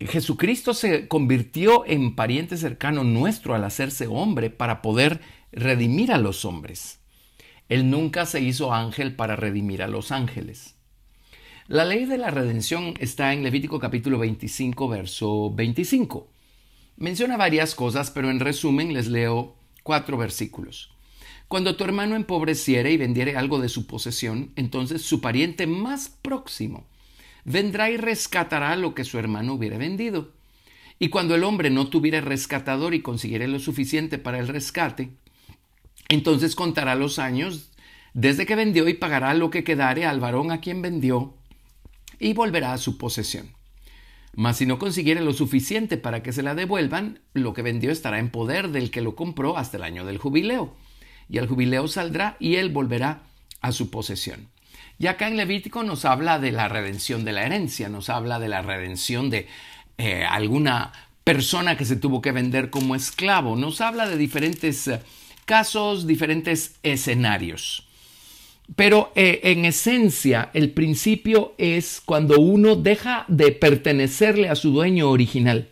[0.00, 5.20] Jesucristo se convirtió en pariente cercano nuestro al hacerse hombre para poder
[5.52, 6.98] redimir a los hombres.
[7.68, 10.74] Él nunca se hizo ángel para redimir a los ángeles.
[11.66, 16.28] La ley de la redención está en Levítico capítulo 25, verso 25.
[16.96, 20.90] Menciona varias cosas, pero en resumen les leo cuatro versículos.
[21.48, 26.86] Cuando tu hermano empobreciere y vendiere algo de su posesión, entonces su pariente más próximo
[27.44, 30.32] vendrá y rescatará lo que su hermano hubiera vendido.
[30.98, 35.10] Y cuando el hombre no tuviera rescatador y consiguiere lo suficiente para el rescate,
[36.08, 37.70] entonces contará los años
[38.14, 41.34] desde que vendió y pagará lo que quedare al varón a quien vendió
[42.18, 43.55] y volverá a su posesión.
[44.36, 48.18] Mas si no consiguiere lo suficiente para que se la devuelvan, lo que vendió estará
[48.18, 50.76] en poder del que lo compró hasta el año del jubileo.
[51.30, 53.22] Y el jubileo saldrá y él volverá
[53.62, 54.48] a su posesión.
[54.98, 58.48] Y acá en Levítico nos habla de la redención de la herencia, nos habla de
[58.48, 59.48] la redención de
[59.96, 60.92] eh, alguna
[61.24, 65.00] persona que se tuvo que vender como esclavo, nos habla de diferentes eh,
[65.46, 67.85] casos, diferentes escenarios.
[68.74, 75.08] Pero eh, en esencia, el principio es cuando uno deja de pertenecerle a su dueño
[75.10, 75.68] original.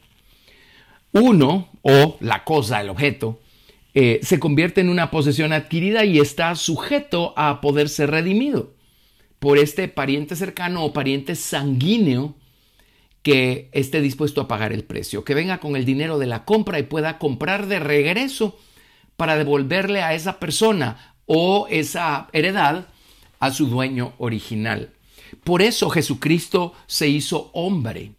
[1.13, 3.41] Uno, o la cosa, el objeto,
[3.95, 8.75] eh, se convierte en una posesión adquirida y está sujeto a poder ser redimido
[9.39, 12.35] por este pariente cercano o pariente sanguíneo
[13.23, 16.79] que esté dispuesto a pagar el precio, que venga con el dinero de la compra
[16.79, 18.59] y pueda comprar de regreso
[19.17, 22.87] para devolverle a esa persona o esa heredad
[23.41, 24.91] a su dueño original.
[25.43, 28.13] Por eso Jesucristo se hizo hombre.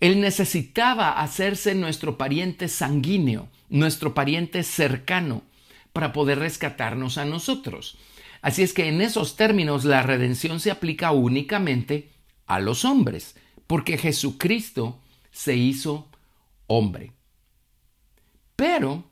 [0.00, 5.42] Él necesitaba hacerse nuestro pariente sanguíneo, nuestro pariente cercano,
[5.92, 7.96] para poder rescatarnos a nosotros.
[8.42, 12.10] Así es que en esos términos la redención se aplica únicamente
[12.46, 15.00] a los hombres, porque Jesucristo
[15.30, 16.08] se hizo
[16.66, 17.12] hombre.
[18.54, 19.04] Pero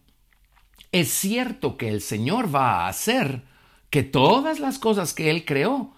[0.95, 3.43] es cierto que el Señor va a hacer
[3.91, 5.93] que todas las cosas que Él creó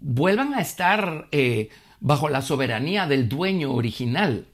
[0.00, 1.68] vuelvan a estar eh,
[2.00, 4.48] bajo la soberanía del dueño original.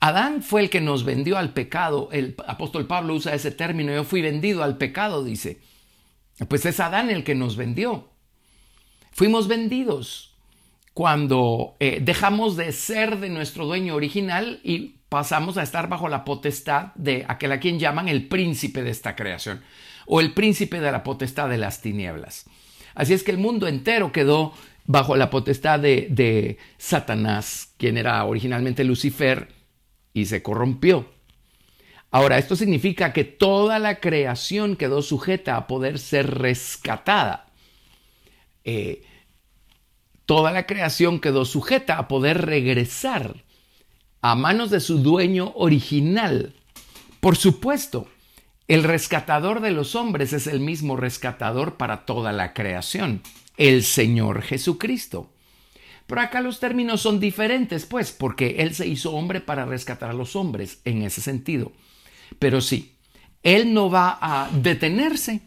[0.00, 2.10] Adán fue el que nos vendió al pecado.
[2.12, 5.62] El apóstol Pablo usa ese término, yo fui vendido al pecado, dice.
[6.46, 8.10] Pues es Adán el que nos vendió.
[9.12, 10.36] Fuimos vendidos
[10.92, 16.24] cuando eh, dejamos de ser de nuestro dueño original y pasamos a estar bajo la
[16.24, 19.62] potestad de aquel a quien llaman el príncipe de esta creación
[20.06, 22.46] o el príncipe de la potestad de las tinieblas.
[22.94, 24.54] Así es que el mundo entero quedó
[24.84, 29.48] bajo la potestad de, Satanás, quien era originalmente Lucifer,
[30.14, 31.10] y se corrompió.
[32.10, 37.52] Ahora, esto significa que toda la creación quedó sujeta a poder ser rescatada.
[38.64, 39.02] Eh,
[40.24, 43.44] toda la creación quedó sujeta a poder regresar
[44.20, 46.54] a manos de su dueño original.
[47.20, 48.08] Por supuesto,
[48.66, 53.22] el rescatador de los hombres es el mismo rescatador para toda la creación,
[53.56, 55.30] el Señor Jesucristo.
[56.06, 60.14] Pero acá los términos son diferentes, pues, porque Él se hizo hombre para rescatar a
[60.14, 61.72] los hombres en ese sentido.
[62.38, 62.96] Pero sí,
[63.42, 65.42] Él no va a detenerse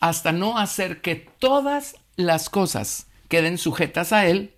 [0.00, 4.54] hasta no hacer que todas las cosas queden sujetas a Él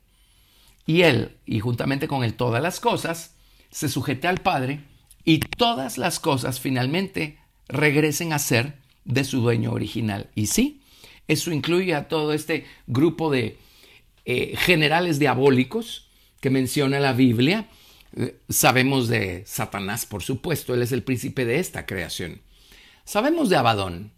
[0.85, 3.38] y Él, y juntamente con Él todas las cosas,
[3.71, 4.81] se sujete al Padre
[5.25, 7.39] y todas las cosas finalmente
[7.69, 10.31] regresen a ser de su dueño original.
[10.35, 10.83] Y sí,
[11.27, 13.59] eso incluye a todo este grupo de
[14.25, 16.09] eh, generales diabólicos
[16.41, 17.69] que menciona la Biblia.
[18.17, 22.41] Eh, sabemos de Satanás, por supuesto, él es el príncipe de esta creación.
[23.05, 24.13] Sabemos de Abadón,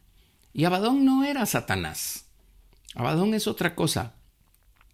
[0.52, 2.26] y Abadón no era Satanás.
[2.94, 4.14] Abadón es otra cosa.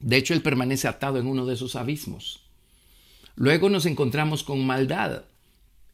[0.00, 2.45] De hecho, él permanece atado en uno de esos abismos.
[3.36, 5.24] Luego nos encontramos con maldad.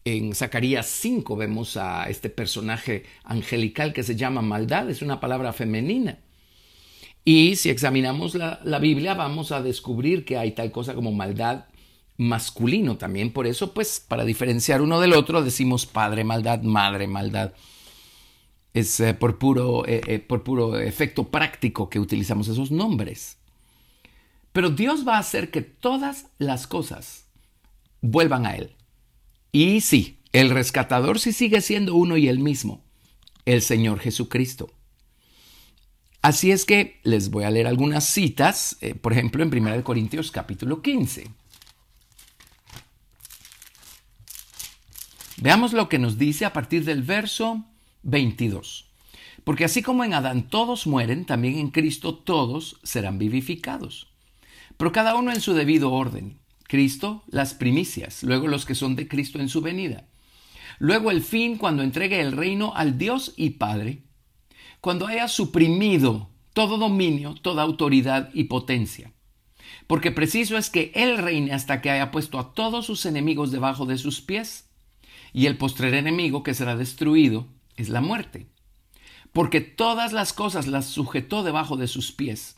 [0.05, 5.51] En Zacarías 5 vemos a este personaje angelical que se llama maldad, es una palabra
[5.53, 6.19] femenina.
[7.25, 11.65] Y si examinamos la, Biblia vamos a descubrir que hay tal cosa como maldad
[12.17, 13.31] masculino también.
[13.31, 17.53] Por eso, pues, para diferenciar uno del otro, decimos padre maldad, madre maldad.
[18.73, 23.37] Es eh, por, puro, eh, eh, por puro efecto práctico que utilizamos esos nombres.
[24.51, 27.22] Pero Dios va a hacer que todas las cosas
[28.03, 28.75] vuelvan a Él.
[29.51, 32.83] Y sí, el rescatador sí sigue siendo uno y el mismo,
[33.45, 34.69] el Señor Jesucristo.
[36.21, 40.81] Así es que les voy a leer algunas citas, por ejemplo, en 1 Corintios capítulo
[40.81, 41.29] 15.
[45.37, 47.65] Veamos lo que nos dice a partir del verso
[48.03, 48.89] 22.
[49.43, 54.13] Porque así como en Adán todos mueren, también en Cristo todos serán vivificados.
[54.77, 56.39] Pero cada uno en su debido orden.
[56.73, 60.07] Cristo, las primicias, luego los que son de Cristo en su venida.
[60.79, 64.05] Luego el fin cuando entregue el reino al Dios y Padre,
[64.81, 69.13] cuando haya suprimido todo dominio, toda autoridad y potencia.
[69.85, 73.85] Porque preciso es que Él reine hasta que haya puesto a todos sus enemigos debajo
[73.85, 74.67] de sus pies
[75.31, 78.47] y el postrer enemigo que será destruido es la muerte.
[79.31, 82.55] Porque todas las cosas las sujetó debajo de sus pies.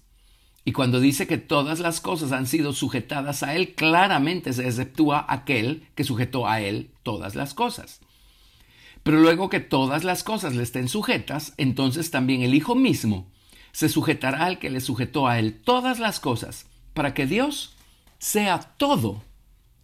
[0.68, 5.24] Y cuando dice que todas las cosas han sido sujetadas a Él, claramente se exceptúa
[5.30, 8.02] aquel que sujetó a Él todas las cosas.
[9.04, 13.28] Pero luego que todas las cosas le estén sujetas, entonces también el Hijo mismo
[13.72, 16.66] se sujetará al que le sujetó a Él todas las cosas,
[16.96, 17.76] para que Dios
[18.18, 19.22] sea todo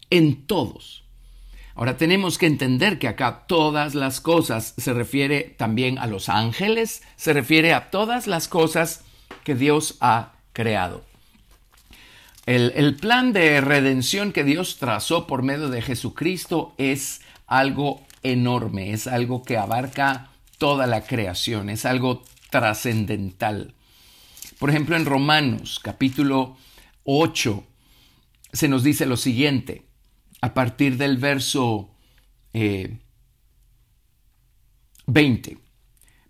[0.10, 1.04] en todos.
[1.76, 7.04] Ahora tenemos que entender que acá todas las cosas se refiere también a los ángeles,
[7.18, 9.04] se refiere a todas las cosas
[9.44, 11.04] que Dios ha creado.
[12.46, 19.08] El, plan de redención que Dios trazó por medio de Jesucristo es algo enorme, es
[19.08, 23.76] algo que abarca toda la creación, es algo trascendental.
[24.60, 26.58] Por ejemplo, en Romanos capítulo
[27.04, 27.64] 8
[28.54, 29.86] se nos dice lo siguiente,
[30.42, 31.92] a partir del verso
[35.06, 35.71] 20.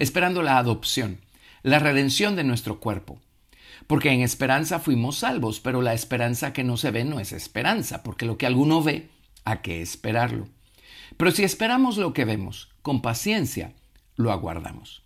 [0.00, 1.20] esperando la adopción,
[1.62, 3.20] la redención de nuestro cuerpo.
[3.86, 8.02] Porque en esperanza fuimos salvos, pero la esperanza que no se ve no es esperanza,
[8.02, 9.10] porque lo que alguno ve,
[9.44, 10.48] ¿a qué esperarlo?
[11.18, 13.74] Pero si esperamos lo que vemos, con paciencia,
[14.16, 15.02] lo aguardamos.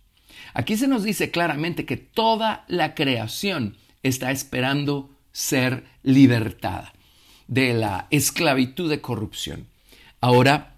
[0.53, 6.93] Aquí se nos dice claramente que toda la creación está esperando ser libertada
[7.47, 9.67] de la esclavitud de corrupción.
[10.21, 10.77] Ahora,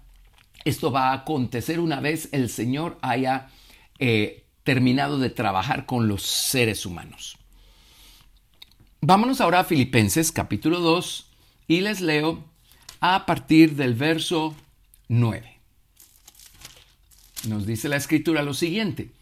[0.64, 3.50] esto va a acontecer una vez el Señor haya
[3.98, 7.36] eh, terminado de trabajar con los seres humanos.
[9.00, 11.30] Vámonos ahora a Filipenses capítulo 2
[11.68, 12.44] y les leo
[13.00, 14.54] a partir del verso
[15.08, 15.60] 9.
[17.48, 19.12] Nos dice la escritura lo siguiente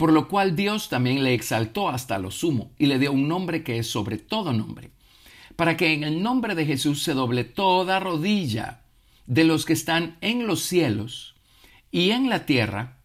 [0.00, 3.62] por lo cual Dios también le exaltó hasta lo sumo y le dio un nombre
[3.62, 4.92] que es sobre todo nombre,
[5.56, 8.80] para que en el nombre de Jesús se doble toda rodilla
[9.26, 11.34] de los que están en los cielos
[11.90, 12.99] y en la tierra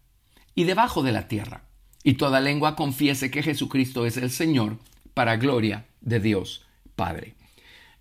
[0.56, 1.62] y debajo de la tierra,
[2.02, 4.78] y toda lengua confiese que Jesucristo es el Señor,
[5.14, 7.36] para gloria de Dios Padre.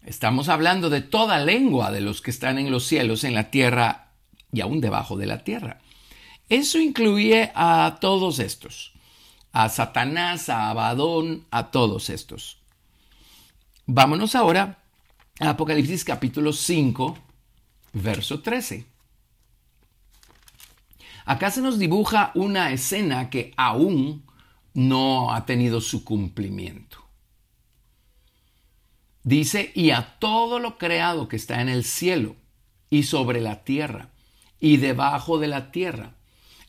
[0.04, 4.12] Estamos hablando de toda lengua de los que están en los cielos, en la tierra
[4.52, 5.80] y aún debajo de la tierra.
[6.50, 8.94] Eso incluye a todos estos,
[9.52, 12.60] a Satanás, a Abadón, a todos estos.
[13.86, 14.80] Vámonos ahora
[15.40, 17.18] a Apocalipsis capítulo 5,
[17.94, 18.95] verso 13.
[21.26, 24.26] Acá se nos dibuja una escena que aún
[24.74, 27.04] no ha tenido su cumplimiento.
[29.24, 32.36] Dice, y a todo lo creado que está en el cielo
[32.92, 34.12] y sobre la tierra
[34.60, 36.14] y debajo de la tierra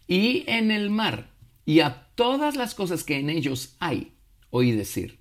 [0.09, 1.29] y en el mar,
[1.67, 4.15] y a todas las cosas que en ellos hay,
[4.51, 5.19] oí decir,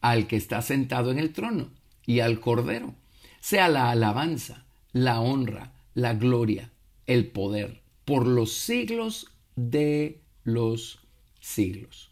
[0.00, 1.70] al que está sentado en el trono
[2.06, 2.94] y al cordero,
[3.40, 6.70] sea la alabanza, la honra, la gloria,
[7.06, 10.98] el poder, por los siglos de los
[11.40, 12.10] siglos.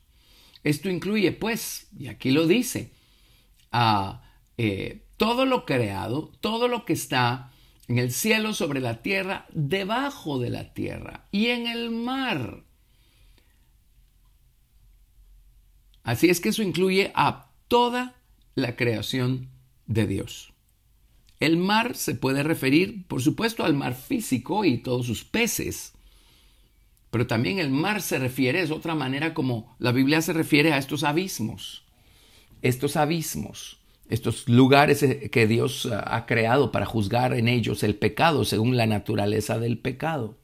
[0.63, 2.93] Esto incluye, pues, y aquí lo dice,
[3.73, 4.23] a
[4.59, 7.51] eh, todo lo creado, todo lo que está
[7.89, 12.63] en el cielo, sobre la tierra, debajo de la tierra y en el mar.
[16.03, 18.17] Así es que eso incluye a toda
[18.55, 19.49] la creación
[19.87, 20.53] de Dios.
[21.39, 25.93] El mar se puede referir, por supuesto, al mar físico y todos sus peces.
[27.11, 30.79] Pero también el mar se refiere, es otra manera como la Biblia se refiere a
[30.79, 31.85] estos abismos.
[32.63, 33.79] Estos abismos,
[34.09, 38.77] estos lugares eh, que Dios eh, ha creado para juzgar en ellos el pecado según
[38.77, 40.37] la naturaleza del pecado.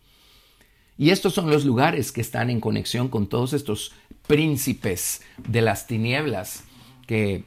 [0.98, 3.92] Y estos son los lugares que están en conexión con todos estos
[4.26, 6.64] príncipes de las tinieblas
[7.06, 7.44] que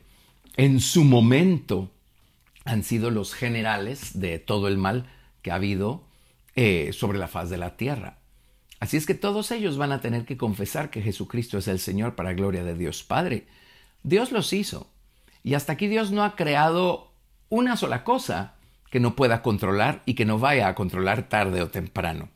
[0.57, 1.89] en su momento
[2.65, 5.09] han sido los generales de todo el mal
[5.41, 6.03] que ha habido
[6.55, 8.17] eh, sobre la faz de la tierra.
[8.79, 12.15] Así es que todos ellos van a tener que confesar que Jesucristo es el Señor
[12.15, 13.47] para gloria de Dios Padre.
[14.03, 14.89] Dios los hizo.
[15.43, 17.11] Y hasta aquí Dios no ha creado
[17.49, 18.55] una sola cosa
[18.89, 22.29] que no pueda controlar y que no vaya a controlar tarde o temprano.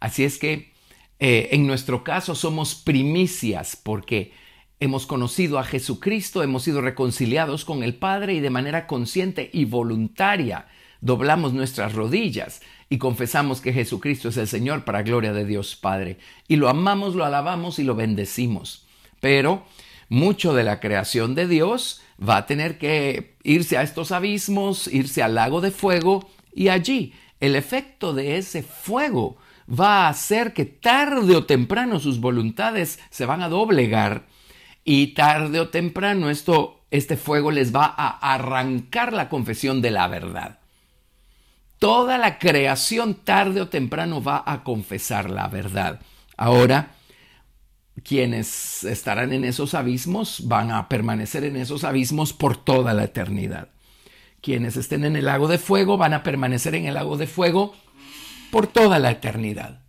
[0.00, 0.72] Así es que
[1.20, 4.32] eh, en nuestro caso somos primicias porque
[4.82, 9.64] hemos conocido a Jesucristo, hemos sido reconciliados con el Padre y de manera consciente y
[9.64, 10.66] voluntaria
[11.00, 16.18] doblamos nuestras rodillas y confesamos que Jesucristo es el Señor para gloria de Dios Padre.
[16.48, 18.84] Y lo amamos, lo alabamos y lo bendecimos.
[19.20, 19.62] Pero
[20.08, 25.22] mucho de la creación de Dios va a tener que irse a estos abismos, irse
[25.22, 29.36] al lago de fuego y allí el efecto de ese fuego
[29.70, 34.31] va a hacer que tarde o temprano sus voluntades se van a doblegar
[34.84, 40.08] y tarde o temprano esto, este fuego les va a arrancar la confesión de la
[40.08, 40.58] verdad.
[41.78, 46.00] Toda la creación tarde o temprano va a confesar la verdad.
[46.36, 46.94] Ahora,
[48.04, 53.68] quienes estarán en esos abismos van a permanecer en esos abismos por toda la eternidad.
[54.40, 57.74] Quienes estén en el lago de fuego van a permanecer en el lago de fuego
[58.50, 59.82] por toda la eternidad.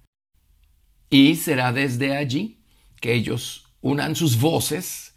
[1.09, 2.63] Y será desde allí
[2.99, 5.13] que ellos unan sus voces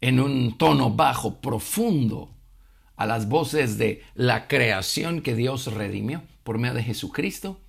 [0.00, 2.34] en un tono bajo, profundo,
[2.96, 7.60] a las voces de la creación que Dios redimió por medio de Jesucristo.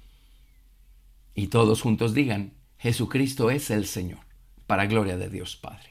[1.35, 4.19] Y todos juntos digan, Jesucristo es el Señor,
[4.65, 5.90] para gloria de Dios Padre.